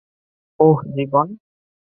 [0.59, 1.27] ওহ, জীবন।